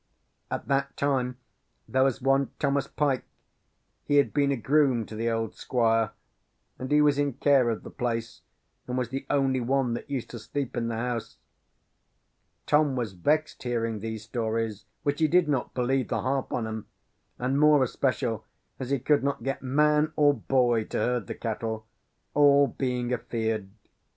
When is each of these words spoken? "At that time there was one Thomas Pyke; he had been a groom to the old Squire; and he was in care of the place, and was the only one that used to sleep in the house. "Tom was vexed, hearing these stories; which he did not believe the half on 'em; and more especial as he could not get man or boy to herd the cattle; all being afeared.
"At 0.49 0.67
that 0.67 0.97
time 0.97 1.37
there 1.87 2.03
was 2.03 2.23
one 2.23 2.49
Thomas 2.57 2.87
Pyke; 2.87 3.23
he 4.03 4.15
had 4.15 4.33
been 4.33 4.51
a 4.51 4.55
groom 4.57 5.05
to 5.05 5.15
the 5.15 5.29
old 5.29 5.53
Squire; 5.53 6.09
and 6.79 6.91
he 6.91 7.03
was 7.03 7.19
in 7.19 7.33
care 7.33 7.69
of 7.69 7.83
the 7.83 7.91
place, 7.91 8.41
and 8.87 8.97
was 8.97 9.09
the 9.09 9.27
only 9.29 9.59
one 9.61 9.93
that 9.93 10.09
used 10.09 10.31
to 10.31 10.39
sleep 10.39 10.75
in 10.75 10.87
the 10.87 10.95
house. 10.97 11.37
"Tom 12.65 12.95
was 12.95 13.13
vexed, 13.13 13.61
hearing 13.61 13.99
these 13.99 14.23
stories; 14.23 14.85
which 15.03 15.19
he 15.19 15.27
did 15.27 15.47
not 15.47 15.75
believe 15.75 16.07
the 16.07 16.23
half 16.23 16.51
on 16.51 16.65
'em; 16.65 16.87
and 17.37 17.59
more 17.59 17.83
especial 17.83 18.43
as 18.79 18.89
he 18.89 18.97
could 18.97 19.23
not 19.23 19.43
get 19.43 19.61
man 19.61 20.13
or 20.15 20.33
boy 20.33 20.83
to 20.85 20.97
herd 20.97 21.27
the 21.27 21.35
cattle; 21.35 21.85
all 22.33 22.65
being 22.65 23.13
afeared. 23.13 23.69